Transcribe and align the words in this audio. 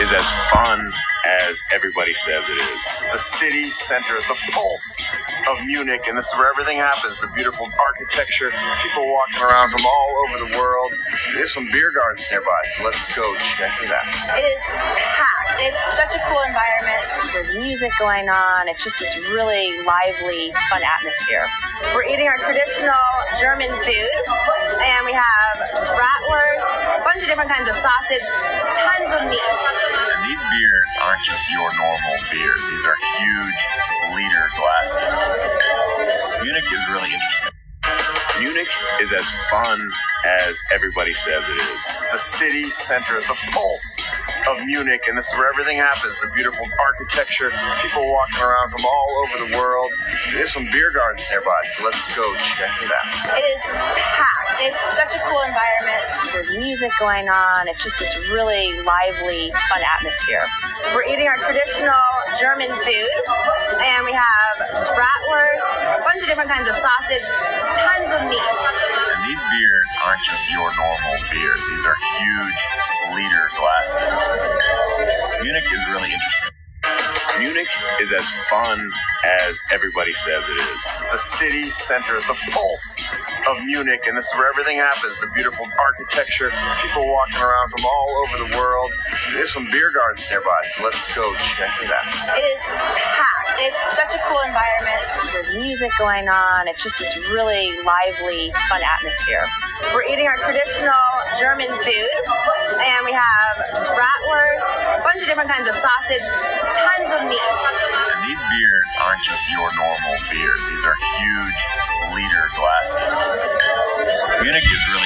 is 0.00 0.12
as 0.12 0.24
fun 0.48 0.80
as 1.26 1.64
everybody 1.72 2.14
says 2.14 2.48
it 2.48 2.56
is. 2.56 2.82
The 3.12 3.18
city 3.18 3.68
center, 3.68 4.16
the 4.28 4.38
pulse 4.52 4.96
of 5.48 5.58
Munich, 5.66 6.08
and 6.08 6.16
this 6.16 6.26
is 6.32 6.38
where 6.38 6.48
everything 6.48 6.78
happens. 6.78 7.20
The 7.20 7.28
beautiful 7.36 7.68
architecture, 7.68 8.50
people 8.82 9.04
walking 9.04 9.44
around 9.44 9.68
from 9.70 9.84
all 9.84 10.10
over 10.24 10.48
the 10.48 10.56
world. 10.56 10.94
There's 11.34 11.52
some 11.52 11.68
beer 11.70 11.92
gardens 11.92 12.26
nearby, 12.30 12.60
so 12.64 12.84
let's 12.84 13.12
go 13.14 13.28
check 13.60 13.72
it 13.84 13.92
out. 13.92 14.06
It 14.40 14.48
is 14.48 14.60
packed. 14.64 15.60
It's 15.60 15.76
such 15.96 16.16
a 16.16 16.20
cool 16.32 16.40
environment. 16.48 17.04
There's 17.36 17.52
music 17.54 17.92
going 18.00 18.28
on. 18.28 18.68
It's 18.68 18.82
just 18.82 18.98
this 18.98 19.12
really 19.36 19.68
lively, 19.84 20.52
fun 20.72 20.80
atmosphere. 20.80 21.44
We're 21.92 22.08
eating 22.08 22.28
our 22.28 22.38
traditional 22.40 23.04
German 23.36 23.68
food, 23.68 24.16
and 24.80 25.04
we 25.04 25.12
have 25.12 25.56
bratwurst, 25.92 25.92
a 25.92 25.92
bunch 25.92 26.40
of 26.40 26.49
different 27.30 27.48
kinds 27.48 27.68
of 27.68 27.76
sausage, 27.76 28.26
tons 28.74 29.06
of 29.14 29.30
meat. 29.30 29.38
These 30.26 30.42
beers 30.50 30.90
aren't 31.06 31.22
just 31.22 31.48
your 31.52 31.70
normal 31.78 32.16
beers. 32.32 32.60
These 32.68 32.84
are 32.84 32.96
huge 33.22 33.60
liter 34.16 34.50
glasses. 34.58 36.42
Munich 36.42 36.64
is 36.72 36.82
really 36.90 37.14
interesting. 37.14 37.49
Munich 38.60 39.00
is 39.00 39.12
as 39.14 39.26
fun 39.48 39.80
as 40.26 40.62
everybody 40.70 41.14
says 41.14 41.48
it 41.48 41.56
is. 41.56 41.82
The 42.12 42.18
city 42.18 42.68
center, 42.68 43.16
the 43.24 43.38
pulse 43.52 43.96
of 44.48 44.58
Munich, 44.66 45.04
and 45.08 45.16
this 45.16 45.32
is 45.32 45.38
where 45.38 45.48
everything 45.48 45.78
happens. 45.78 46.20
The 46.20 46.28
beautiful 46.36 46.68
architecture, 46.84 47.48
people 47.80 48.04
walking 48.04 48.44
around 48.44 48.68
from 48.68 48.84
all 48.84 49.24
over 49.24 49.48
the 49.48 49.56
world. 49.56 49.88
There's 50.28 50.52
some 50.52 50.68
beer 50.72 50.92
gardens 50.92 51.24
nearby, 51.30 51.56
so 51.72 51.84
let's 51.86 52.04
go 52.14 52.20
check 52.36 52.68
it 52.84 52.92
out. 52.92 53.38
It 53.40 53.48
is 53.48 53.60
packed. 53.64 54.60
It's 54.60 54.76
such 54.92 55.16
a 55.16 55.24
cool 55.24 55.40
environment. 55.40 56.04
There's 56.28 56.52
music 56.52 56.92
going 57.00 57.30
on. 57.32 57.64
It's 57.64 57.82
just 57.82 57.96
this 57.98 58.12
really 58.28 58.68
lively, 58.84 59.48
fun 59.72 59.80
atmosphere. 59.96 60.44
We're 60.92 61.08
eating 61.08 61.28
our 61.32 61.40
traditional 61.40 62.04
German 62.36 62.68
food, 62.68 63.12
and 63.88 64.04
we 64.04 64.12
have 64.12 64.54
bratwurst, 64.92 65.96
a 65.96 66.04
bunch 66.04 66.20
of 66.20 66.28
different 66.28 66.50
kinds 66.50 66.68
of 66.68 66.76
sausage, 66.76 67.24
tons 68.10 68.22
of 68.22 68.28
meat. 68.28 68.42
And 69.14 69.22
these 69.28 69.40
beers 69.40 69.90
aren't 70.04 70.22
just 70.22 70.50
your 70.50 70.68
normal 70.76 71.16
beers. 71.30 71.60
These 71.70 71.86
are 71.86 71.96
huge 72.18 72.60
liter 73.14 73.46
glasses. 73.56 74.20
Munich 75.42 75.64
is 75.72 75.82
really 75.88 76.12
interesting. 76.12 76.50
Munich 77.38 77.68
is 78.00 78.12
as 78.12 78.28
fun 78.48 78.78
as 79.24 79.62
everybody 79.72 80.12
says 80.12 80.48
it 80.50 80.56
is. 80.56 81.06
The 81.12 81.18
city 81.18 81.68
center, 81.70 82.16
the 82.28 82.36
pulse 82.52 83.00
of 83.48 83.56
Munich, 83.64 84.04
and 84.06 84.16
this 84.16 84.26
is 84.26 84.36
where 84.38 84.48
everything 84.48 84.78
happens. 84.78 85.20
The 85.20 85.28
beautiful 85.34 85.66
architecture, 85.78 86.50
people 86.82 87.08
walking 87.08 87.40
around 87.40 87.70
from 87.70 87.84
all 87.84 88.24
over 88.24 88.44
the 88.44 88.56
world. 88.58 88.92
There's 89.32 89.52
some 89.52 89.64
beer 89.70 89.90
gardens 89.94 90.28
nearby, 90.30 90.60
so 90.64 90.84
let's 90.84 91.14
go 91.14 91.32
check 91.56 91.70
it 91.80 91.90
out. 91.92 92.36
It 92.36 92.44
is 92.44 92.60
packed. 92.60 93.56
It's 93.60 93.89
such 94.00 94.16
a 94.16 94.22
cool 94.32 94.40
environment. 94.48 95.02
There's 95.28 95.52
music 95.60 95.92
going 96.00 96.24
on. 96.24 96.68
It's 96.68 96.80
just 96.80 96.96
this 96.96 97.12
really 97.36 97.68
lively, 97.84 98.48
fun 98.72 98.80
atmosphere. 98.80 99.44
We're 99.92 100.08
eating 100.08 100.24
our 100.24 100.40
traditional 100.40 101.04
German 101.36 101.68
food, 101.68 102.12
and 102.80 103.04
we 103.04 103.12
have 103.12 103.54
bratwurst, 103.92 104.96
a 104.96 105.04
bunch 105.04 105.20
of 105.20 105.28
different 105.28 105.52
kinds 105.52 105.68
of 105.68 105.76
sausage, 105.76 106.24
tons 106.80 107.12
of 107.12 107.28
meat. 107.28 107.44
And 107.44 108.24
these 108.24 108.40
beers 108.40 108.88
aren't 109.04 109.20
just 109.20 109.44
your 109.52 109.68
normal 109.76 110.16
beers. 110.32 110.60
These 110.64 110.84
are 110.88 110.96
huge 111.20 111.60
liter 112.16 112.48
glasses. 112.56 113.20
Munich 114.40 114.64
is 114.64 114.80
really. 114.88 114.99